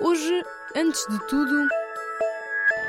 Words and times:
Hoje, 0.00 0.42
antes 0.76 1.06
de 1.08 1.18
tudo. 1.28 1.68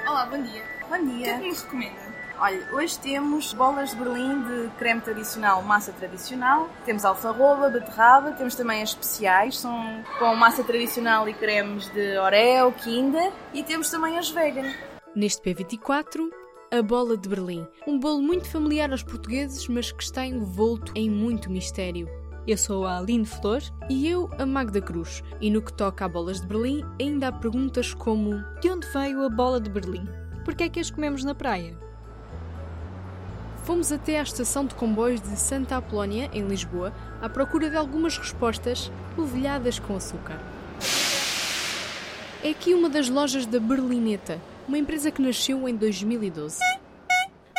Olá, 0.08 0.26
bom 0.26 0.42
dia. 0.42 0.64
Bom 0.90 0.96
O 0.96 1.08
que 1.08 1.24
é 1.24 1.34
dia. 1.34 1.40
que 1.40 1.48
nos 1.50 1.62
recomenda? 1.62 2.16
Olha, 2.38 2.68
hoje 2.74 3.00
temos 3.00 3.54
bolas 3.54 3.92
de 3.92 3.96
Berlim 3.96 4.42
de 4.44 4.70
creme 4.78 5.00
tradicional, 5.02 5.62
massa 5.62 5.94
tradicional. 5.94 6.70
Temos 6.86 7.06
alfarroba, 7.06 7.70
beterraba, 7.70 8.32
temos 8.34 8.56
também 8.56 8.82
as 8.82 8.90
especiais, 8.90 9.58
são 9.60 10.04
com 10.20 10.36
massa 10.36 10.64
tradicional 10.64 11.30
e 11.30 11.34
cremes 11.34 11.88
de 11.94 12.18
Oreo, 12.18 12.72
Kinder. 12.74 13.32
E 13.54 13.64
temos 13.64 13.90
também 13.90 14.18
as 14.18 14.30
vegan. 14.30 14.70
Neste 15.16 15.42
P24, 15.42 16.30
a 16.72 16.82
bola 16.82 17.16
de 17.16 17.30
Berlim. 17.30 17.66
Um 17.88 17.98
bolo 17.98 18.22
muito 18.22 18.50
familiar 18.50 18.92
aos 18.92 19.04
portugueses, 19.04 19.68
mas 19.70 19.92
que 19.92 20.04
está 20.04 20.26
envolto 20.26 20.92
em 20.94 21.10
muito 21.10 21.50
mistério. 21.50 22.10
Eu 22.48 22.58
sou 22.58 22.86
a 22.86 23.00
Aline 23.00 23.26
Flor. 23.26 23.60
E 23.90 24.08
eu, 24.08 24.30
a 24.38 24.46
Magda 24.46 24.80
Cruz. 24.80 25.24
E 25.42 25.50
no 25.50 25.64
que 25.64 25.74
toca 25.74 26.06
a 26.06 26.08
bolas 26.08 26.42
de 26.42 26.46
Berlim, 26.46 26.84
ainda 27.02 27.30
há 27.30 27.32
perguntas 27.32 27.92
como: 27.96 28.44
De 28.62 28.70
onde 28.70 28.88
veio 28.88 29.26
a 29.26 29.30
bola 29.30 29.60
de 29.60 29.68
Berlim? 29.68 30.08
Porquê 30.44 30.66
é 30.66 30.70
que 30.70 30.80
as 30.80 30.92
comemos 30.92 31.24
na 31.24 31.34
praia? 31.34 31.76
Fomos 33.64 33.92
até 33.92 34.20
à 34.20 34.22
estação 34.22 34.64
de 34.64 34.76
comboios 34.76 35.20
de 35.20 35.36
Santa 35.40 35.78
Apolónia, 35.78 36.30
em 36.34 36.48
Lisboa, 36.48 36.94
à 37.20 37.28
procura 37.28 37.68
de 37.68 37.76
algumas 37.76 38.16
respostas 38.16 38.92
polvilhadas 39.16 39.80
com 39.80 39.96
açúcar. 39.96 40.40
É 42.44 42.52
aqui 42.52 42.76
uma 42.76 42.92
das 42.92 43.10
lojas 43.10 43.48
da 43.48 43.60
Berlineta, 43.60 44.40
uma 44.68 44.78
empresa 44.78 45.10
que 45.10 45.20
nasceu 45.20 45.68
em 45.68 45.76
2012. 45.76 46.60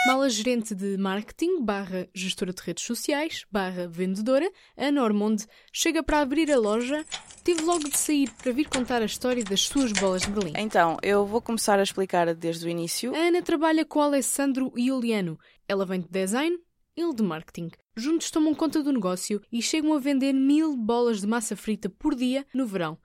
Mala 0.06 0.30
gerente 0.30 0.72
de 0.72 0.96
marketing, 0.96 1.64
barra 1.64 2.08
gestora 2.14 2.52
de 2.52 2.62
redes 2.62 2.84
sociais, 2.84 3.44
barra 3.50 3.88
vendedora, 3.88 4.48
Ana 4.76 5.02
Ormonde, 5.02 5.48
chega 5.72 6.00
para 6.00 6.20
abrir 6.20 6.48
a 6.52 6.56
loja, 6.56 7.04
teve 7.42 7.62
logo 7.62 7.88
de 7.88 7.98
sair 7.98 8.30
para 8.30 8.52
vir 8.52 8.68
contar 8.68 9.02
a 9.02 9.04
história 9.04 9.42
das 9.42 9.62
suas 9.62 9.90
bolas 9.90 10.22
de 10.22 10.30
Berlim. 10.30 10.52
Então, 10.56 10.96
eu 11.02 11.26
vou 11.26 11.42
começar 11.42 11.80
a 11.80 11.82
explicar 11.82 12.32
desde 12.36 12.64
o 12.64 12.70
início. 12.70 13.12
A 13.16 13.18
Ana 13.18 13.42
trabalha 13.42 13.84
com 13.84 14.00
Alessandro 14.00 14.72
Iuliano. 14.78 15.36
Ela 15.68 15.84
vem 15.84 16.00
de 16.00 16.08
design, 16.08 16.56
ele 16.96 17.12
de 17.12 17.24
marketing. 17.24 17.72
Juntos 17.96 18.30
tomam 18.30 18.54
conta 18.54 18.84
do 18.84 18.92
negócio 18.92 19.42
e 19.50 19.60
chegam 19.60 19.92
a 19.92 19.98
vender 19.98 20.32
mil 20.32 20.76
bolas 20.76 21.20
de 21.20 21.26
massa 21.26 21.56
frita 21.56 21.88
por 21.88 22.14
dia 22.14 22.46
no 22.54 22.64
verão. 22.64 22.96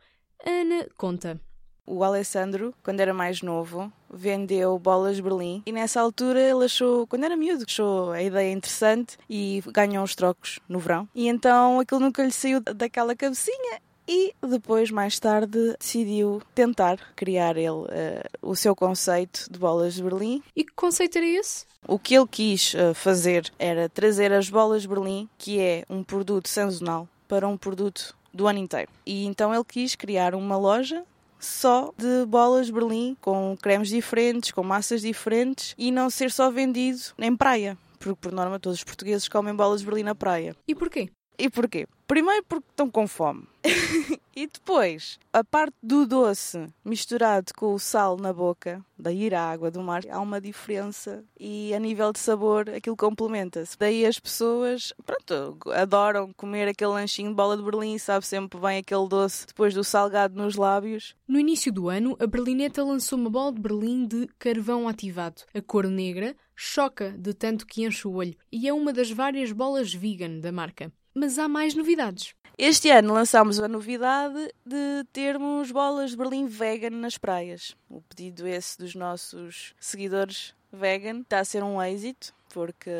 A 0.45 0.49
Ana 0.51 0.87
conta. 0.95 1.41
O 1.85 2.03
Alessandro, 2.03 2.73
quando 2.83 2.99
era 2.99 3.13
mais 3.13 3.41
novo, 3.41 3.91
vendeu 4.09 4.77
bolas 4.77 5.15
de 5.17 5.21
Berlim 5.21 5.63
e 5.65 5.71
nessa 5.71 5.99
altura 5.99 6.39
ele 6.39 6.65
achou, 6.65 7.07
quando 7.07 7.23
era 7.23 7.35
miúdo, 7.35 7.65
achou 7.67 8.11
a 8.11 8.21
ideia 8.21 8.51
interessante 8.51 9.17
e 9.29 9.63
ganhou 9.67 10.03
uns 10.03 10.15
trocos 10.15 10.59
no 10.69 10.79
verão. 10.79 11.07
E 11.13 11.27
então 11.27 11.79
aquilo 11.79 11.99
nunca 11.99 12.23
lhe 12.23 12.31
saiu 12.31 12.61
daquela 12.61 13.15
cabecinha 13.15 13.81
e 14.07 14.33
depois, 14.45 14.91
mais 14.91 15.19
tarde, 15.19 15.75
decidiu 15.79 16.41
tentar 16.53 16.97
criar 17.15 17.55
ele 17.55 17.85
eh, 17.89 18.27
o 18.41 18.55
seu 18.55 18.75
conceito 18.75 19.47
de 19.49 19.57
bolas 19.57 19.93
de 19.93 20.03
Berlim. 20.03 20.43
E 20.55 20.65
que 20.65 20.73
conceito 20.73 21.17
era 21.17 21.25
esse? 21.25 21.65
O 21.87 21.97
que 21.97 22.15
ele 22.15 22.27
quis 22.27 22.75
eh, 22.75 22.93
fazer 22.93 23.51
era 23.57 23.87
trazer 23.87 24.33
as 24.33 24.49
bolas 24.49 24.81
de 24.81 24.87
Berlim, 24.87 25.29
que 25.37 25.59
é 25.59 25.85
um 25.89 26.03
produto 26.03 26.49
sazonal, 26.49 27.07
para 27.27 27.47
um 27.47 27.55
produto 27.55 28.13
do 28.33 28.47
ano 28.47 28.59
inteiro. 28.59 28.91
E 29.05 29.25
então 29.25 29.53
ele 29.53 29.63
quis 29.63 29.95
criar 29.95 30.35
uma 30.35 30.57
loja 30.57 31.03
só 31.41 31.91
de 31.97 32.25
bolas 32.25 32.67
de 32.67 32.71
Berlim, 32.71 33.17
com 33.19 33.57
cremes 33.61 33.89
diferentes, 33.89 34.51
com 34.51 34.63
massas 34.63 35.01
diferentes 35.01 35.75
e 35.77 35.91
não 35.91 36.09
ser 36.09 36.31
só 36.31 36.49
vendido 36.49 36.99
em 37.17 37.35
praia. 37.35 37.77
Porque, 37.99 38.15
por 38.15 38.31
norma, 38.31 38.59
todos 38.59 38.79
os 38.79 38.83
portugueses 38.83 39.27
comem 39.27 39.55
bolas 39.55 39.81
de 39.81 39.85
Berlim 39.85 40.03
na 40.03 40.15
praia. 40.15 40.55
E 40.67 40.73
porquê? 40.73 41.11
E 41.41 41.49
porquê? 41.49 41.87
Primeiro 42.05 42.45
porque 42.47 42.67
estão 42.69 42.87
com 42.87 43.07
fome. 43.07 43.47
e 44.35 44.45
depois, 44.45 45.17
a 45.33 45.43
parte 45.43 45.73
do 45.81 46.05
doce 46.05 46.67
misturado 46.85 47.51
com 47.55 47.73
o 47.73 47.79
sal 47.79 48.15
na 48.15 48.31
boca, 48.31 48.85
daí 48.95 49.23
ir 49.23 49.33
à 49.33 49.49
água 49.49 49.71
do 49.71 49.81
mar, 49.81 50.03
há 50.07 50.19
uma 50.19 50.39
diferença 50.39 51.23
e 51.39 51.73
a 51.73 51.79
nível 51.79 52.13
de 52.13 52.19
sabor 52.19 52.69
aquilo 52.69 52.95
complementa-se. 52.95 53.75
Daí 53.75 54.05
as 54.05 54.19
pessoas, 54.19 54.93
pronto, 55.03 55.57
adoram 55.71 56.31
comer 56.33 56.67
aquele 56.67 56.91
lanchinho 56.91 57.29
de 57.29 57.35
bola 57.35 57.57
de 57.57 57.63
Berlim, 57.63 57.97
sabe 57.97 58.23
sempre 58.23 58.59
bem 58.59 58.77
aquele 58.77 59.07
doce 59.07 59.47
depois 59.47 59.73
do 59.73 59.83
salgado 59.83 60.35
nos 60.35 60.55
lábios. 60.55 61.15
No 61.27 61.39
início 61.39 61.73
do 61.73 61.89
ano, 61.89 62.15
a 62.19 62.27
Berlineta 62.27 62.83
lançou 62.83 63.17
uma 63.17 63.31
bola 63.31 63.51
de 63.51 63.61
Berlim 63.61 64.05
de 64.05 64.27
carvão 64.37 64.87
ativado. 64.87 65.41
A 65.55 65.61
cor 65.61 65.87
negra 65.87 66.35
choca 66.55 67.09
de 67.17 67.33
tanto 67.33 67.65
que 67.65 67.83
enche 67.83 68.07
o 68.07 68.13
olho 68.13 68.35
e 68.51 68.67
é 68.67 68.73
uma 68.73 68.93
das 68.93 69.09
várias 69.09 69.51
bolas 69.51 69.91
vegan 69.91 70.39
da 70.39 70.51
marca. 70.51 70.93
Mas 71.13 71.37
há 71.37 71.47
mais 71.47 71.75
novidades. 71.75 72.33
Este 72.57 72.89
ano 72.89 73.13
lançámos 73.13 73.59
a 73.59 73.67
novidade 73.67 74.53
de 74.65 75.03
termos 75.11 75.71
bolas 75.71 76.11
de 76.11 76.17
Berlim 76.17 76.45
vegan 76.45 76.91
nas 76.91 77.17
praias. 77.17 77.75
O 77.89 78.01
pedido 78.01 78.47
esse 78.47 78.77
dos 78.77 78.95
nossos 78.95 79.73
seguidores 79.79 80.53
vegan 80.71 81.21
está 81.21 81.39
a 81.39 81.45
ser 81.45 81.63
um 81.63 81.81
êxito. 81.81 82.33
Porque 82.53 82.91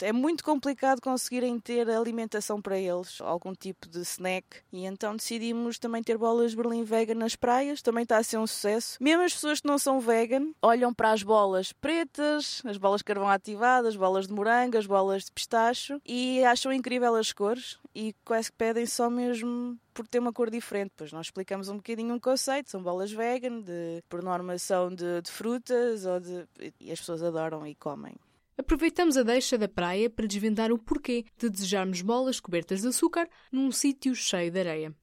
é 0.00 0.12
muito 0.12 0.44
complicado 0.44 1.00
conseguirem 1.00 1.58
ter 1.58 1.88
alimentação 1.90 2.60
para 2.60 2.78
eles, 2.78 3.20
algum 3.20 3.54
tipo 3.54 3.88
de 3.88 4.00
snack. 4.00 4.46
E 4.72 4.84
então 4.86 5.16
decidimos 5.16 5.78
também 5.78 6.02
ter 6.02 6.16
bolas 6.16 6.54
Berlim 6.54 6.84
vegan 6.84 7.14
nas 7.14 7.36
praias, 7.36 7.82
também 7.82 8.02
está 8.02 8.18
a 8.18 8.22
ser 8.22 8.38
um 8.38 8.46
sucesso. 8.46 8.96
Mesmo 9.00 9.22
as 9.22 9.34
pessoas 9.34 9.60
que 9.60 9.66
não 9.66 9.78
são 9.78 10.00
vegan 10.00 10.52
olham 10.62 10.92
para 10.94 11.12
as 11.12 11.22
bolas 11.22 11.72
pretas, 11.72 12.62
as 12.64 12.76
bolas 12.76 13.00
de 13.00 13.04
carvão 13.04 13.28
ativadas, 13.28 13.90
as 13.90 13.96
bolas 13.96 14.26
de 14.26 14.32
morango, 14.32 14.78
as 14.78 14.86
bolas 14.86 15.24
de 15.24 15.32
pistacho 15.32 16.00
e 16.06 16.44
acham 16.44 16.72
incrível 16.72 17.14
as 17.14 17.32
cores 17.32 17.78
e 17.94 18.14
quase 18.24 18.50
que 18.50 18.56
pedem 18.56 18.86
só 18.86 19.10
mesmo 19.10 19.78
por 19.92 20.06
ter 20.06 20.18
uma 20.18 20.32
cor 20.32 20.50
diferente. 20.50 20.92
Pois 20.96 21.12
nós 21.12 21.26
explicamos 21.26 21.68
um 21.68 21.76
bocadinho 21.76 22.14
um 22.14 22.20
conceito, 22.20 22.70
são 22.70 22.82
bolas 22.82 23.12
vegan, 23.12 23.60
de, 23.60 24.02
por 24.08 24.22
norma 24.22 24.56
são 24.58 24.88
de, 24.88 25.22
de 25.22 25.30
frutas 25.30 26.06
ou 26.06 26.20
de, 26.20 26.46
e 26.80 26.92
as 26.92 27.00
pessoas 27.00 27.22
adoram 27.22 27.66
e 27.66 27.74
comem. 27.74 28.14
Aproveitamos 28.60 29.16
a 29.16 29.22
deixa 29.22 29.56
da 29.56 29.66
praia 29.66 30.10
para 30.10 30.26
desvendar 30.26 30.70
o 30.70 30.76
porquê 30.76 31.24
de 31.38 31.48
desejarmos 31.48 32.02
bolas 32.02 32.38
cobertas 32.38 32.82
de 32.82 32.88
açúcar 32.88 33.26
num 33.50 33.72
sítio 33.72 34.14
cheio 34.14 34.50
de 34.50 34.60
areia. 34.60 34.94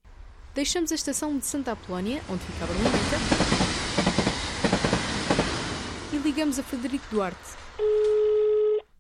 Deixamos 0.53 0.91
a 0.91 0.95
estação 0.95 1.35
de 1.35 1.44
Santa 1.44 1.72
Apolónia, 1.72 2.22
onde 2.29 2.44
fica 2.44 2.63
a 2.63 2.67
Berlineta, 2.67 3.17
e 6.13 6.17
ligamos 6.17 6.59
a 6.59 6.63
Frederico 6.63 7.06
Duarte. 7.09 7.57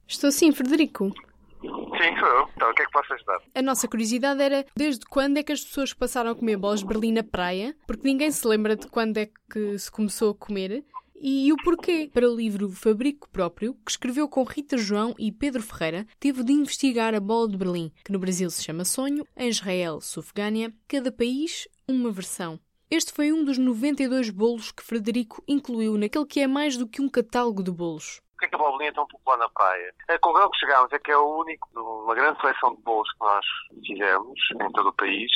Estou 0.07 0.31
sim, 0.31 0.51
Frederico. 0.51 1.13
Sim, 1.61 2.19
sou 2.19 2.27
eu. 2.27 2.49
Então, 2.55 2.71
o 2.71 2.73
que 2.73 2.81
é 2.81 2.85
que 2.85 2.91
posso 2.91 3.13
ajudar? 3.13 3.39
A 3.53 3.61
nossa 3.61 3.87
curiosidade 3.87 4.41
era 4.41 4.65
desde 4.75 5.05
quando 5.05 5.37
é 5.37 5.43
que 5.43 5.51
as 5.51 5.63
pessoas 5.63 5.93
passaram 5.93 6.31
a 6.31 6.35
comer 6.35 6.57
bolas 6.57 6.79
de 6.79 6.87
Berlim 6.87 7.11
na 7.11 7.23
praia, 7.23 7.75
porque 7.85 8.07
ninguém 8.07 8.31
se 8.31 8.47
lembra 8.47 8.75
de 8.75 8.87
quando 8.87 9.17
é 9.17 9.29
que 9.51 9.77
se 9.77 9.91
começou 9.91 10.31
a 10.31 10.35
comer, 10.35 10.83
e 11.19 11.51
o 11.51 11.57
porquê. 11.57 12.09
Para 12.13 12.29
o 12.29 12.35
livro 12.35 12.69
Fabrico 12.69 13.29
Próprio, 13.29 13.73
que 13.85 13.91
escreveu 13.91 14.27
com 14.29 14.43
Rita 14.43 14.77
João 14.77 15.15
e 15.17 15.31
Pedro 15.31 15.61
Ferreira, 15.61 16.05
teve 16.19 16.43
de 16.43 16.53
investigar 16.53 17.13
a 17.15 17.19
bola 17.19 17.49
de 17.49 17.57
Berlim, 17.57 17.91
que 18.03 18.11
no 18.11 18.19
Brasil 18.19 18.49
se 18.49 18.63
chama 18.63 18.85
Sonho, 18.85 19.25
em 19.35 19.49
Israel, 19.49 19.99
Sufgânia, 20.01 20.73
cada 20.87 21.11
país 21.11 21.67
uma 21.87 22.11
versão. 22.11 22.59
Este 22.89 23.11
foi 23.11 23.33
um 23.33 23.43
dos 23.43 23.57
92 23.57 24.29
bolos 24.29 24.71
que 24.71 24.83
Frederico 24.83 25.43
incluiu 25.47 25.97
naquele 25.97 26.25
que 26.25 26.39
é 26.39 26.47
mais 26.47 26.77
do 26.77 26.87
que 26.87 27.01
um 27.01 27.09
catálogo 27.09 27.61
de 27.61 27.71
bolos. 27.71 28.21
Por 28.37 28.39
que 28.39 28.45
é 28.45 28.49
que 28.49 28.55
a 28.55 28.59
bolinha 28.59 28.89
é 28.89 28.93
tão 28.93 29.07
popular 29.07 29.37
na 29.37 29.49
praia? 29.49 29.93
A 30.07 30.19
conclusão 30.19 30.49
que 30.51 30.59
chegámos 30.59 30.93
é 30.93 30.99
que 30.99 31.11
é 31.11 31.17
o 31.17 31.39
único 31.39 31.67
uma 31.73 32.15
grande 32.15 32.39
seleção 32.39 32.75
de 32.75 32.81
bolos 32.83 33.11
que 33.11 33.19
nós 33.19 33.45
fizemos 33.85 34.39
em 34.53 34.71
todo 34.71 34.89
o 34.89 34.93
país, 34.93 35.31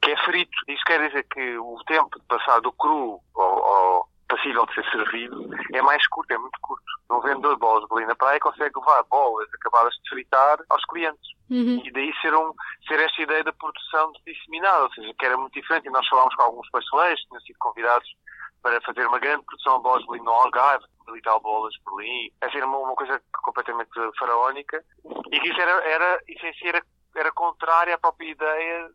que 0.00 0.10
é 0.10 0.16
frito. 0.24 0.52
Isso 0.68 0.84
quer 0.86 1.08
dizer 1.08 1.26
que 1.32 1.58
o 1.58 1.76
tempo 1.86 2.20
de 2.20 2.26
passar 2.26 2.60
do 2.60 2.72
cru 2.72 3.18
ao, 3.34 3.64
ao 3.64 4.11
passível 4.32 4.64
de 4.64 4.74
ser 4.74 4.90
servido 4.90 5.50
é 5.74 5.82
mais 5.82 6.06
curto, 6.08 6.32
é 6.32 6.38
muito 6.38 6.58
curto. 6.62 6.84
Um 7.10 7.20
vendedor 7.20 7.54
de 7.54 7.60
bolas 7.60 7.82
de 7.82 7.88
Berlim 7.88 8.06
na 8.06 8.14
praia 8.14 8.40
consegue 8.40 8.78
levar 8.78 9.02
bolas 9.04 9.48
acabadas 9.54 9.94
de 9.94 10.08
fritar 10.08 10.58
aos 10.70 10.84
clientes. 10.86 11.32
Uhum. 11.50 11.82
E 11.84 11.90
daí 11.92 12.12
ser, 12.22 12.34
um, 12.34 12.54
ser 12.88 12.98
esta 12.98 13.20
ideia 13.20 13.44
da 13.44 13.52
produção 13.52 14.10
disseminada, 14.26 14.84
ou 14.84 14.92
seja, 14.94 15.12
que 15.18 15.26
era 15.26 15.36
muito 15.36 15.52
diferente. 15.52 15.86
E 15.86 15.90
nós 15.90 16.08
falámos 16.08 16.34
com 16.34 16.42
alguns 16.42 16.70
pasteleiros, 16.70 17.20
tinham 17.24 17.40
sido 17.42 17.56
convidados 17.58 18.08
para 18.62 18.80
fazer 18.80 19.06
uma 19.06 19.18
grande 19.18 19.44
produção 19.44 19.76
de 19.76 19.82
bolas 19.82 20.00
de 20.00 20.08
Berlim 20.08 20.24
no 20.24 20.32
Algarve, 20.32 20.86
mil 21.06 21.22
tal 21.22 21.40
bolas 21.40 21.74
de 21.74 21.80
Berlim. 21.84 22.30
Era 22.40 22.66
uma, 22.66 22.78
uma 22.78 22.94
coisa 22.94 23.20
completamente 23.44 23.90
faraónica. 24.18 24.82
E 25.30 25.40
que 25.40 25.48
isso 25.50 25.60
era, 25.60 25.72
era, 25.84 26.22
isso 26.26 26.46
em 26.46 26.54
si 26.54 26.68
era, 26.68 26.82
era 27.16 27.32
contrária 27.32 27.94
à 27.94 27.98
própria 27.98 28.30
ideia, 28.30 28.90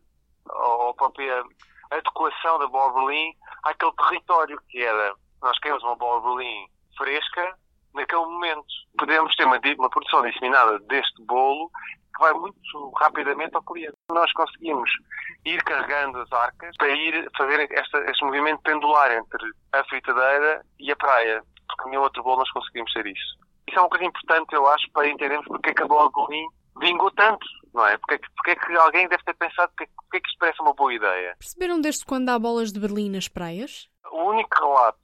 ou 0.50 0.88
à 0.88 0.94
própria 0.94 1.44
adequação 1.92 2.58
da 2.58 2.66
bola 2.66 2.92
de 2.92 3.06
Berlim 3.06 3.32
àquele 3.62 3.92
território 3.92 4.60
que 4.68 4.82
era. 4.82 5.14
Nós 5.42 5.58
queremos 5.60 5.82
uma 5.84 5.96
bola 5.96 6.20
de 6.20 6.26
Berlim 6.36 6.66
fresca 6.96 7.54
naquele 7.94 8.22
momento. 8.26 8.66
Podemos 8.98 9.34
ter 9.36 9.44
uma, 9.44 9.60
uma 9.78 9.90
produção 9.90 10.22
disseminada 10.22 10.78
deste 10.80 11.22
bolo 11.24 11.70
que 12.14 12.20
vai 12.20 12.32
muito 12.34 12.92
rapidamente 12.96 13.54
ao 13.54 13.62
cliente. 13.62 13.94
Nós 14.10 14.32
conseguimos 14.32 14.90
ir 15.44 15.62
carregando 15.62 16.18
as 16.18 16.32
arcas 16.32 16.74
para 16.76 16.88
ir 16.88 17.28
fazer 17.36 17.68
esta, 17.72 17.98
este 18.10 18.24
movimento 18.24 18.60
pendular 18.62 19.12
entre 19.12 19.50
a 19.72 19.84
fritadeira 19.84 20.64
e 20.80 20.90
a 20.90 20.96
praia, 20.96 21.42
porque 21.68 21.90
nenhum 21.90 22.02
outro 22.02 22.22
bolo 22.22 22.38
nós 22.38 22.50
conseguimos 22.50 22.92
ser 22.92 23.06
isso. 23.06 23.38
Isso 23.68 23.78
é 23.78 23.82
uma 23.82 23.88
coisa 23.90 24.04
importante, 24.06 24.52
eu 24.54 24.66
acho, 24.66 24.90
para 24.92 25.08
entendermos 25.08 25.46
porque 25.46 25.70
é 25.70 25.74
que 25.74 25.82
a 25.82 25.86
bola 25.86 26.08
de 26.08 26.14
Berlim 26.14 26.46
vingou 26.80 27.10
tanto, 27.12 27.46
não 27.74 27.86
é? 27.86 27.96
Porque, 27.98 28.14
é 28.14 28.18
que- 28.18 28.28
porque 28.34 28.50
é 28.52 28.56
que 28.56 28.76
alguém 28.76 29.08
deve 29.08 29.22
ter 29.24 29.34
pensado 29.34 29.70
porque, 29.76 29.92
porque 29.94 30.16
é 30.16 30.20
que 30.20 30.28
isto 30.28 30.38
parece 30.38 30.62
uma 30.62 30.72
boa 30.74 30.92
ideia. 30.94 31.36
Perceberam 31.38 31.80
desde 31.80 32.04
quando 32.04 32.28
há 32.30 32.38
bolas 32.38 32.72
de 32.72 32.80
Berlim 32.80 33.10
nas 33.10 33.28
praias? 33.28 33.88
O 34.10 34.24
único 34.30 34.48
relato 34.58 34.98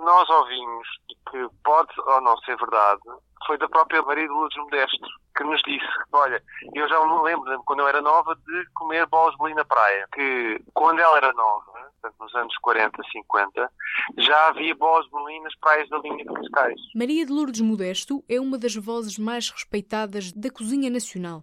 nós 0.00 0.28
ouvimos 0.28 0.88
e 1.10 1.30
que 1.30 1.48
pode 1.64 1.92
ou 2.00 2.20
não 2.20 2.36
ser 2.38 2.56
verdade 2.56 3.02
foi 3.46 3.56
da 3.58 3.68
própria 3.68 4.02
Maria 4.02 4.24
de 4.24 4.32
Lourdes 4.32 4.58
Modesto, 4.58 5.08
que 5.36 5.44
nos 5.44 5.60
disse, 5.62 5.86
olha, 6.12 6.42
eu 6.74 6.88
já 6.88 7.06
me 7.06 7.22
lembro, 7.22 7.62
quando 7.64 7.80
eu 7.80 7.88
era 7.88 8.02
nova, 8.02 8.34
de 8.34 8.66
comer 8.74 9.06
bolas 9.06 9.34
de 9.36 9.54
na 9.54 9.64
praia, 9.64 10.06
que 10.12 10.60
quando 10.74 10.98
ela 10.98 11.16
era 11.16 11.32
nova, 11.32 11.72
portanto, 12.00 12.14
nos 12.20 12.34
anos 12.34 12.54
40, 12.58 13.02
50, 13.10 13.70
já 14.18 14.48
havia 14.48 14.74
bolas 14.74 15.06
de 15.06 15.40
nas 15.40 15.54
praias 15.56 15.88
da 15.88 15.98
linha 15.98 16.24
de 16.24 16.34
Cascais. 16.34 16.80
Maria 16.94 17.24
de 17.24 17.32
Lourdes 17.32 17.60
Modesto 17.60 18.22
é 18.28 18.40
uma 18.40 18.58
das 18.58 18.74
vozes 18.74 19.18
mais 19.18 19.50
respeitadas 19.50 20.32
da 20.32 20.50
cozinha 20.50 20.90
nacional. 20.90 21.42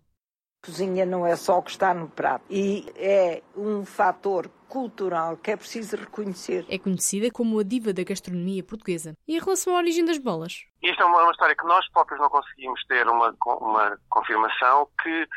Cozinha 0.65 1.06
não 1.06 1.25
é 1.25 1.35
só 1.35 1.59
o 1.59 1.63
que 1.63 1.71
está 1.71 1.94
no 1.94 2.09
prato 2.09 2.44
e 2.50 2.91
é 2.95 3.44
um 3.56 3.85
fator 3.85 4.50
cultural 4.67 5.38
que 5.38 5.51
é 5.51 5.56
preciso 5.56 5.95
reconhecer. 5.95 6.65
É 6.67 6.77
conhecida 6.79 7.29
como 7.31 7.59
a 7.59 7.63
diva 7.63 7.94
da 7.94 8.03
gastronomia 8.03 8.63
portuguesa. 8.63 9.15
E 9.27 9.38
em 9.38 9.39
relação 9.39 9.75
à 9.75 9.77
origem 9.77 10.03
das 10.03 10.17
bolas? 10.17 10.65
Isto 10.81 11.01
é 11.01 11.06
uma, 11.06 11.21
uma 11.21 11.31
história 11.31 11.56
que 11.56 11.65
nós 11.65 11.88
próprios 11.91 12.19
não 12.19 12.29
conseguimos 12.29 12.83
ter 12.88 13.07
uma, 13.07 13.33
uma 13.62 13.97
confirmação 14.09 14.88
que 15.01 15.27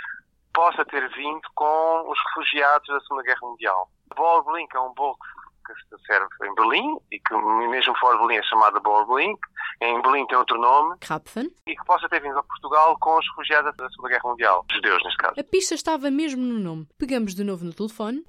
possa 0.53 0.85
ter 0.87 1.09
vindo 1.11 1.43
com 1.55 2.11
os 2.11 2.19
refugiados 2.29 2.89
da 2.89 3.01
Segunda 3.01 3.23
Guerra 3.23 3.41
Mundial. 3.43 3.89
A 4.11 4.15
bola 4.15 4.43
de 4.43 4.51
Blink 4.51 4.75
é 4.75 4.81
um 4.81 4.93
bolo 4.95 5.15
que 5.15 5.38
se 5.75 6.07
serve 6.07 6.27
em 6.45 6.55
Berlim 6.55 6.99
e 7.11 7.19
que 7.19 7.35
mesmo 7.69 7.97
fora 7.99 8.17
de 8.17 8.23
Berlim 8.23 8.37
é 8.39 8.43
chamada 8.45 8.81
bola 8.81 9.05
de 9.05 9.13
Blink. 9.13 9.41
Em 9.81 10.01
Berlim 10.03 10.27
tem 10.27 10.37
outro 10.39 10.59
nome. 10.61 10.97
Krapfen. 11.01 11.51
E 11.67 11.77
que 11.77 11.85
possa 11.85 12.09
ter 12.09 12.21
vindo 12.21 12.39
a 12.39 12.43
Portugal 12.43 12.97
com 13.01 13.19
os 13.19 13.27
refugiados 13.29 13.77
da 13.77 13.89
Segunda 13.91 14.09
Guerra 14.09 14.29
Mundial. 14.31 14.67
Judeus, 14.73 15.03
neste 15.05 15.19
caso. 15.19 15.41
A 15.41 15.45
pista 15.45 15.75
estava 15.75 16.11
mesmo 16.11 16.43
no 16.43 16.59
nome. 16.59 16.87
Pegamos 16.99 17.35
de 17.35 17.45
novo 17.45 17.65
no 17.65 17.73
telefone. 17.73 18.25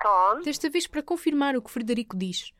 Com? 0.00 0.40
Desta 0.42 0.68
vez 0.68 0.86
para 0.86 1.02
confirmar 1.02 1.56
o 1.56 1.62
que 1.62 1.70
Frederico 1.70 2.16
diz. 2.16 2.52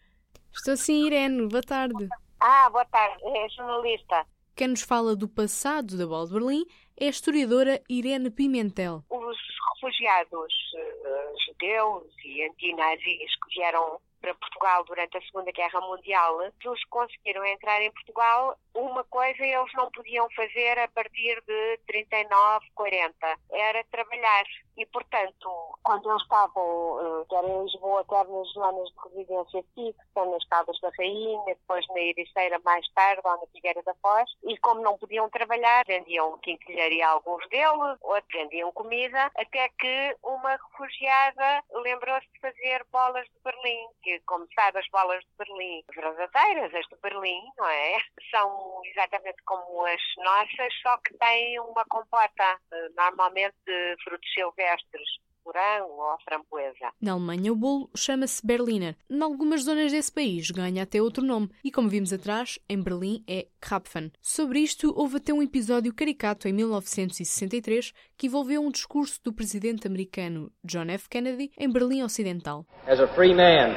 Estou 0.55 0.77
sim, 0.77 1.07
Irene. 1.07 1.49
Boa 1.49 1.63
tarde. 1.63 2.09
Ah, 2.41 2.69
boa 2.71 2.85
tarde. 2.85 3.21
É 3.25 3.49
jornalista. 3.49 4.27
Quem 4.55 4.69
nos 4.69 4.83
fala 4.83 5.17
do 5.17 5.29
passado 5.29 5.97
da 5.97 6.07
Bola 6.07 6.27
de 6.27 6.35
Berlim 6.35 6.65
é 6.97 7.07
a 7.07 7.11
historiadora 7.11 7.81
Irene 7.89 8.31
Pimentel. 8.31 9.03
Os 9.11 9.37
refugiados 9.83 10.55
uh, 10.75 11.41
judeus 11.45 12.15
e 12.25 12.45
antinazis 12.45 13.37
que 13.37 13.55
vieram 13.55 14.01
para 14.23 14.35
Portugal 14.35 14.85
durante 14.85 15.19
a 15.19 15.23
Segunda 15.23 15.51
Guerra 15.51 15.81
Mundial, 15.81 16.41
eles 16.43 16.85
conseguiram 16.89 17.45
entrar 17.45 17.83
em 17.83 17.91
Portugal. 17.91 18.57
Uma 18.73 19.05
coisa 19.05 19.45
eles 19.45 19.73
não 19.75 19.91
podiam 19.91 20.29
fazer 20.31 20.79
a 20.79 20.89
partir 20.89 21.43
de 21.47 21.79
39, 21.87 22.67
40, 22.75 23.15
era 23.51 23.85
trabalhar. 23.91 24.45
E, 24.77 24.87
portanto, 24.87 25.51
quando 25.83 26.09
eles 26.09 26.23
estavam, 26.23 27.27
quer 27.29 27.45
em 27.45 27.65
Lisboa, 27.65 28.05
quer 28.09 28.27
nas 28.27 28.49
zonas 28.53 28.89
de 28.89 29.09
residência 29.09 29.65
fixa, 29.75 30.25
nas 30.25 30.45
Caldas 30.47 30.81
da 30.81 30.91
Rainha, 30.97 31.43
depois 31.47 31.87
na 31.89 32.01
Ericeira 32.01 32.59
mais 32.65 32.89
tarde, 32.95 33.21
ou 33.25 33.33
na 33.33 33.47
Figueira 33.53 33.83
da 33.83 33.95
Foz, 33.97 34.31
e 34.45 34.57
como 34.59 34.81
não 34.81 34.97
podiam 34.97 35.29
trabalhar, 35.29 35.85
vendiam 35.87 36.39
quinquilharia 36.39 37.07
a 37.07 37.11
alguns 37.11 37.47
deles, 37.49 37.99
outros 38.01 38.33
vendiam 38.33 38.73
comida, 38.73 39.31
até 39.37 39.69
que 39.79 40.17
uma 40.23 40.51
refugiada 40.57 41.65
lembrou-se 41.83 42.27
de 42.33 42.41
fazer 42.41 42.87
bolas 42.91 43.27
de 43.27 43.41
Berlim, 43.45 43.89
que, 44.03 44.12
como 44.27 44.47
sabe, 44.55 44.79
as 44.79 44.89
bolas 44.89 45.21
de 45.21 45.31
Berlim, 45.39 45.83
verdadeiras, 45.95 46.75
as 46.75 46.87
de 46.87 46.97
Berlim, 47.03 47.43
não 47.57 47.69
é? 47.69 47.99
São 48.31 48.81
exatamente 48.85 49.43
como 49.45 49.85
as 49.87 50.03
nossas, 50.19 50.73
só 50.83 50.97
que 50.99 51.17
têm 51.19 51.61
uma 51.61 51.85
compota, 51.87 52.59
normalmente 52.97 53.55
de 53.67 53.97
frutos 54.05 54.33
silvestres 54.33 54.53
silvestres, 54.63 55.09
morango 55.45 56.01
ou 56.01 56.19
framboesa. 56.25 56.93
Na 57.01 57.13
Alemanha, 57.13 57.53
o 57.53 57.57
bolo 57.57 57.91
chama-se 57.97 58.45
Berliner. 58.47 58.97
Em 59.11 59.21
algumas 59.21 59.65
zonas 59.65 59.91
desse 59.91 60.13
país 60.13 60.51
ganha 60.51 60.85
até 60.85 61.03
outro 61.03 61.25
nome. 61.25 61.51
E 61.65 61.71
como 61.71 61.89
vimos 61.89 62.13
atrás, 62.13 62.59
em 62.69 62.81
Berlim 62.81 63.25
é 63.29 63.49
Krapfen. 63.61 64.13
Sobre 64.21 64.61
isto, 64.61 64.93
houve 64.97 65.17
até 65.17 65.33
um 65.33 65.43
episódio 65.43 65.93
caricato 65.93 66.47
em 66.47 66.53
1963 66.53 67.93
que 68.17 68.27
envolveu 68.27 68.63
um 68.63 68.71
discurso 68.71 69.21
do 69.25 69.33
presidente 69.33 69.87
americano 69.87 70.53
John 70.65 70.89
F. 70.89 71.09
Kennedy 71.09 71.51
em 71.59 71.71
Berlim 71.71 72.03
Ocidental. 72.03 72.65
As 72.87 73.01
a 73.01 73.09
free 73.09 73.35
man, 73.35 73.75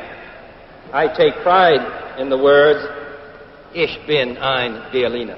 I 0.94 1.08
take 1.08 1.42
pride 1.44 1.82
in 2.20 2.30
the 2.30 2.38
words 2.38 2.80
Ich 3.74 4.00
bin 4.08 4.38
ein 4.38 4.82
Berliner. 4.92 5.36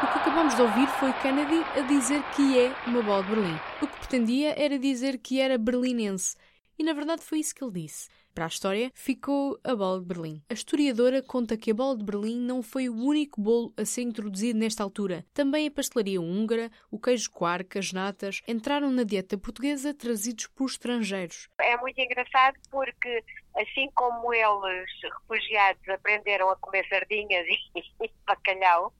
O 0.00 0.06
que 0.06 0.18
acabamos 0.18 0.54
de 0.54 0.62
ouvir 0.62 0.86
foi 0.86 1.12
Kennedy 1.14 1.64
a 1.76 1.80
dizer 1.80 2.22
que 2.36 2.56
é 2.58 2.72
uma 2.86 3.02
bola 3.02 3.24
de 3.24 3.30
Berlim. 3.30 3.58
O 3.82 3.86
que 3.86 3.98
pretendia 3.98 4.54
era 4.56 4.78
dizer 4.78 5.18
que 5.18 5.40
era 5.40 5.58
berlinense. 5.58 6.36
E 6.78 6.84
na 6.84 6.92
verdade 6.92 7.22
foi 7.22 7.40
isso 7.40 7.54
que 7.54 7.64
ele 7.64 7.72
disse. 7.72 8.08
Para 8.38 8.44
a 8.44 8.48
história, 8.48 8.92
ficou 8.94 9.58
a 9.64 9.74
bola 9.74 9.98
de 9.98 10.06
Berlim. 10.06 10.40
A 10.48 10.54
historiadora 10.54 11.20
conta 11.20 11.56
que 11.56 11.72
a 11.72 11.74
bola 11.74 11.96
de 11.96 12.04
Berlim 12.04 12.38
não 12.38 12.62
foi 12.62 12.88
o 12.88 12.94
único 12.94 13.40
bolo 13.40 13.74
a 13.76 13.84
ser 13.84 14.02
introduzido 14.02 14.56
nesta 14.56 14.84
altura. 14.84 15.24
Também 15.34 15.66
a 15.66 15.70
pastelaria 15.72 16.20
húngara, 16.20 16.70
o 16.88 17.00
queijo 17.00 17.32
quark, 17.32 17.76
as 17.76 17.92
natas, 17.92 18.40
entraram 18.46 18.92
na 18.92 19.02
dieta 19.02 19.36
portuguesa 19.36 19.92
trazidos 19.92 20.46
por 20.46 20.66
estrangeiros. 20.66 21.48
É 21.60 21.76
muito 21.78 22.00
engraçado 22.00 22.56
porque, 22.70 23.24
assim 23.56 23.90
como 23.92 24.32
eles, 24.32 24.88
refugiados, 25.02 25.88
aprenderam 25.88 26.48
a 26.48 26.56
comer 26.56 26.86
sardinhas 26.88 27.44
e 27.74 28.12
bacalhau, 28.24 28.94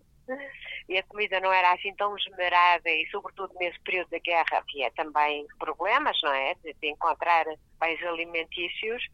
e 0.89 0.97
a 0.97 1.03
comida 1.03 1.39
não 1.41 1.53
era 1.53 1.73
assim 1.73 1.95
tão 1.95 2.17
esmerada 2.17 2.89
e 2.89 3.07
sobretudo 3.11 3.53
nesse 3.61 3.79
período 3.81 4.09
da 4.11 4.19
guerra 4.19 4.59
havia 4.59 4.91
também 4.93 5.47
problemas, 5.59 6.19
não 6.23 6.33
é? 6.33 6.55
De, 6.65 6.73
de 6.73 6.89
encontrar 6.89 7.45
bens 7.79 8.03
alimentícios, 8.03 9.05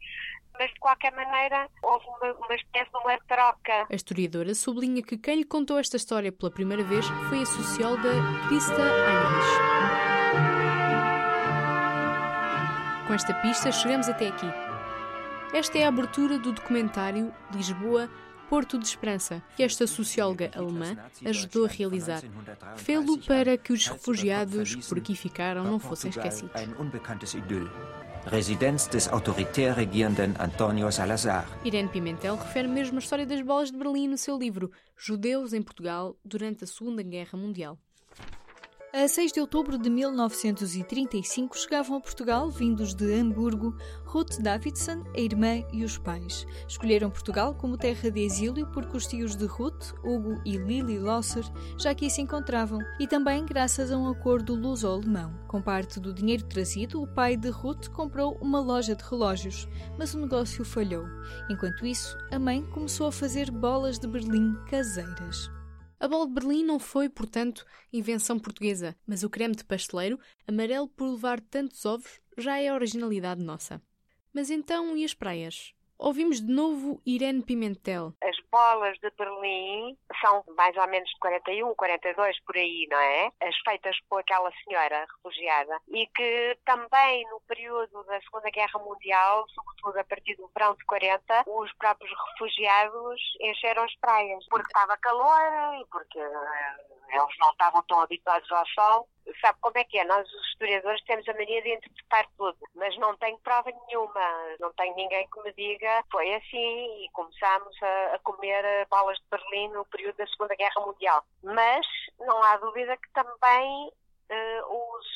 mas 0.59 0.71
de 0.73 0.79
qualquer 0.79 1.13
maneira 1.13 1.69
houve 1.83 2.07
uma, 2.07 2.33
uma 2.35 2.55
espécie 2.55 2.91
de 2.91 2.97
uma 2.97 3.19
troca. 3.27 3.87
A 3.91 3.95
historiadora 3.95 4.55
sublinha 4.55 5.03
que 5.03 5.19
quem 5.19 5.37
lhe 5.37 5.45
contou 5.45 5.79
esta 5.79 5.97
história 5.97 6.31
pela 6.31 6.51
primeira 6.51 6.85
vez 6.85 7.07
foi 7.29 7.43
a 7.43 7.47
socióloga 7.47 8.11
Krista 8.49 8.81
Heinrich. 8.81 9.85
Com 13.07 13.15
esta 13.15 13.35
pista 13.35 13.73
chegamos 13.73 14.09
até 14.09 14.29
aqui. 14.29 14.47
Esta 15.53 15.79
é 15.79 15.85
a 15.85 15.89
abertura 15.89 16.39
do 16.39 16.53
documentário 16.53 17.33
Lisboa 17.53 18.09
Porto 18.49 18.79
de 18.79 18.87
Esperança, 18.87 19.43
que 19.57 19.63
esta 19.63 19.87
socióloga 19.87 20.51
alemã 20.55 20.97
ajudou 21.25 21.65
a 21.65 21.69
realizar. 21.69 22.23
Fê-lo 22.77 23.19
para 23.19 23.57
que 23.57 23.73
os 23.73 23.87
refugiados 23.87 24.75
que 24.75 24.87
por 24.87 24.99
aqui 24.99 25.15
ficaram 25.15 25.65
não 25.65 25.79
fossem 25.79 26.11
esquecidos. 26.11 26.53
Residenz 28.27 28.89
des 28.89 29.07
autoritär 29.09 29.75
regierenden 29.75 30.35
António 30.41 30.91
Salazar. 30.91 31.47
Irene 31.63 31.91
Pimentel 31.91 32.37
refere 32.37 32.67
mesmo 32.67 32.97
a 32.97 33.01
história 33.01 33.27
das 33.27 33.43
bolas 33.43 33.71
de 33.71 33.77
Berlim 33.77 34.09
no 34.09 34.17
seu 34.17 34.39
livro 34.39 34.73
Judeus 34.97 35.53
em 35.53 35.61
Portugal 35.61 36.17
durante 36.25 36.65
a 36.65 36.67
Segunda 36.67 37.03
Guerra 37.03 37.37
Mundial. 37.37 37.79
A 38.97 39.09
6 39.09 39.33
de 39.33 39.41
outubro 39.41 39.77
de 39.77 39.91
1935 39.91 41.59
chegavam 41.59 41.97
a 41.97 42.01
Portugal, 42.01 42.49
vindos 42.49 42.95
de 42.95 43.13
Hamburgo, 43.13 43.77
Ruth 44.05 44.39
Davidson, 44.39 45.03
a 45.17 45.19
irmã 45.19 45.65
e 45.73 45.83
os 45.83 45.99
pais. 45.99 46.47
Escolheram 46.69 47.11
Portugal 47.11 47.57
como 47.57 47.77
terra 47.77 48.09
de 48.09 48.21
exílio 48.21 48.69
porque 48.69 48.97
os 48.97 49.05
tios 49.05 49.35
de 49.35 49.47
Ruth, 49.47 49.95
Hugo 50.05 50.41
e 50.45 50.57
Lily 50.57 51.01
Losser, 51.01 51.43
já 51.77 51.91
aqui 51.91 52.09
se 52.09 52.21
encontravam, 52.21 52.79
e 53.01 53.09
também 53.09 53.45
graças 53.45 53.91
a 53.91 53.99
um 53.99 54.09
acordo 54.09 54.55
luso-alemão. 54.55 55.35
Com 55.49 55.61
parte 55.61 55.99
do 55.99 56.15
dinheiro 56.15 56.45
trazido, 56.45 57.03
o 57.03 57.07
pai 57.09 57.37
de 57.37 57.49
Ruth 57.49 57.89
comprou 57.89 58.39
uma 58.41 58.61
loja 58.61 58.95
de 58.95 59.03
relógios, 59.03 59.67
mas 59.99 60.15
o 60.15 60.21
negócio 60.21 60.65
falhou. 60.65 61.05
Enquanto 61.51 61.85
isso, 61.85 62.17
a 62.31 62.39
mãe 62.39 62.63
começou 62.67 63.09
a 63.09 63.13
fazer 63.13 63.51
bolas 63.51 63.99
de 63.99 64.07
Berlim 64.07 64.55
caseiras. 64.71 65.51
A 66.05 66.07
bola 66.07 66.27
de 66.27 66.35
Berlim 66.35 66.63
não 66.63 66.79
foi, 66.79 67.09
portanto, 67.09 67.65
invenção 67.91 68.39
portuguesa, 68.39 68.95
mas 69.07 69.23
o 69.23 69.31
creme 69.31 69.57
de 69.57 69.65
pasteleiro, 69.65 70.21
amarelo 70.47 70.87
por 70.87 71.11
levar 71.11 71.41
tantos 71.41 71.87
ovos, 71.87 72.21
já 72.37 72.59
é 72.59 72.71
originalidade 72.71 73.43
nossa. 73.43 73.81
Mas 74.31 74.51
então, 74.51 74.95
e 74.99 75.03
as 75.03 75.15
praias? 75.15 75.74
Ouvimos 75.99 76.41
de 76.41 76.53
novo 76.53 77.01
Irene 77.07 77.43
Pimentel. 77.43 78.13
As 78.23 78.37
bolas 78.51 78.99
de 78.99 79.11
Berlim 79.17 79.97
são 80.21 80.45
mais 80.57 80.77
ou 80.77 80.87
menos 80.89 81.09
de 81.09 81.19
41, 81.19 81.75
42 81.75 82.41
por 82.41 82.57
aí, 82.57 82.87
não 82.91 82.99
é? 82.99 83.31
As 83.43 83.57
feitas 83.65 83.97
por 84.09 84.21
aquela 84.21 84.51
senhora 84.65 85.07
refugiada 85.17 85.79
e 85.89 86.07
que 86.09 86.59
também 86.65 87.25
no 87.31 87.41
período 87.43 88.03
da 88.05 88.21
Segunda 88.23 88.51
Guerra 88.51 88.79
Mundial, 88.81 89.47
sobretudo 89.49 89.99
a 89.99 90.05
partir 90.05 90.37
do 90.37 90.51
verão 90.57 90.75
de 90.75 90.85
40, 90.85 91.45
os 91.47 91.73
próprios 91.75 92.13
refugiados 92.31 93.21
encheram 93.41 93.85
as 93.85 93.95
praias 93.97 94.45
porque 94.49 94.67
estava 94.67 94.97
calor 94.99 95.81
e 95.81 95.87
porque 95.87 96.21
eles 97.15 97.39
não 97.39 97.51
estavam 97.51 97.83
tão 97.83 98.01
habituados 98.01 98.51
ao 98.51 98.67
sol. 98.69 99.09
Sabe 99.41 99.59
como 99.61 99.79
é 99.79 99.85
que 99.85 99.99
é? 99.99 100.05
Nós, 100.05 100.27
os 100.31 100.47
historiadores, 100.49 101.03
temos 101.05 101.27
a 101.29 101.33
mania 101.33 101.63
de 101.63 101.75
interpretar 101.75 102.27
tudo, 102.37 102.59
mas 102.75 102.97
não 102.99 103.17
tenho 103.17 103.39
prova 103.39 103.71
nenhuma. 103.87 104.57
Não 104.61 104.73
tenho 104.75 104.95
ninguém 104.97 105.27
que 105.31 105.43
me 105.43 105.53
diga 105.53 106.05
foi 106.11 106.35
assim 106.35 107.05
e 107.05 107.09
começámos 107.13 107.83
a, 107.83 108.15
a 108.15 108.19
comer 108.19 108.87
bolas 108.91 109.17
de 109.19 109.25
Berlim 109.31 109.69
no 109.69 109.85
período 109.87 110.17
da 110.17 110.27
Segunda 110.27 110.55
Guerra 110.55 110.81
Mundial. 110.85 111.25
Mas 111.43 111.87
não 112.19 112.43
há 112.43 112.57
dúvida 112.59 112.97
que 112.97 113.11
também 113.13 113.89
uh, 114.31 114.97
os 114.99 115.07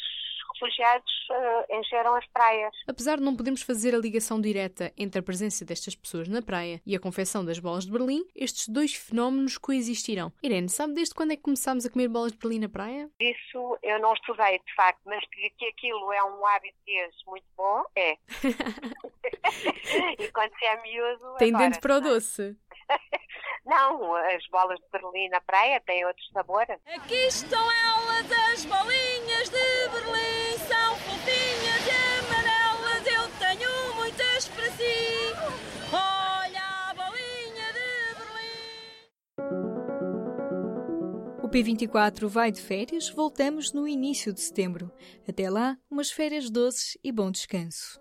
refugiados 0.59 1.12
uh, 1.31 1.79
encheram 1.79 2.15
as 2.15 2.27
praias. 2.27 2.75
Apesar 2.87 3.19
de 3.19 3.25
não 3.25 3.37
podermos 3.37 3.62
fazer 3.62 3.95
a 3.95 3.99
ligação 3.99 4.41
direta 4.41 4.93
entre 4.97 5.21
a 5.21 5.23
presença 5.23 5.65
destas 5.65 5.95
pessoas 5.95 6.29
na 6.29 6.43
praia 6.43 6.81
e 6.85 6.95
a 6.97 7.00
confecção 7.00 7.45
das 7.45 7.59
bolas 7.59 7.85
de 7.85 7.93
Berlim, 7.93 8.25
estes 8.35 8.69
dois 8.69 8.95
fenómenos 8.95 9.57
coexistirão. 9.59 10.33
Irene, 10.43 10.69
sabe 10.69 10.95
desde 10.95 11.15
quando 11.15 11.33
é 11.33 11.37
que 11.37 11.43
começámos 11.43 11.87
a 11.87 11.91
comer 11.91 12.09
bolas 12.09 12.33
de 12.33 12.38
Berlim 12.38 12.61
na 12.61 12.69
praia? 12.69 13.11
Isso 13.21 13.79
eu 13.83 14.00
não 14.00 14.12
estudei, 14.12 14.59
de 14.59 14.75
facto, 14.75 15.00
mas 15.07 15.25
que 15.29 15.67
aquilo 15.67 16.12
é 16.12 16.23
um 16.25 16.47
hábito 16.47 16.79
muito 17.27 17.47
bom, 17.57 17.85
é. 17.97 18.17
e 20.19 20.29
quando 20.33 20.53
se 20.59 20.65
é 20.65 20.83
miúdo. 20.83 21.37
Tem 21.38 21.53
dente 21.53 21.81
para 21.81 21.97
o 21.97 22.00
doce. 22.00 22.57
Não, 23.69 24.15
as 24.17 24.47
bolas 24.51 24.79
de 24.81 24.87
Berlim 24.91 25.29
na 25.29 25.43
praia 25.43 25.79
têm 25.85 26.03
outro 26.07 26.25
sabor. 26.33 26.65
Aqui 26.87 27.27
estão 27.27 27.61
elas, 27.61 28.33
as 28.51 28.65
bolinhas 28.65 29.51
de 29.51 29.89
Berlim, 29.93 30.57
são 30.67 30.97
fofinhas 30.97 31.87
e 31.87 31.91
amarelas, 32.19 33.07
eu 33.07 33.29
tenho 33.39 33.95
muitas 33.95 34.49
para 34.49 34.71
si. 34.71 35.35
Olha 35.93 36.63
a 36.89 36.95
bolinha 36.95 37.73
de 37.75 38.15
Berlim. 38.17 38.63
O 41.43 41.49
P24 41.51 42.27
vai 42.27 42.51
de 42.51 42.63
férias, 42.63 43.11
voltamos 43.11 43.75
no 43.75 43.87
início 43.87 44.33
de 44.33 44.41
setembro. 44.41 44.91
Até 45.29 45.51
lá, 45.51 45.77
umas 45.91 46.11
férias 46.11 46.49
doces 46.49 46.97
e 47.05 47.13
bom 47.13 47.31
descanso. 47.31 48.01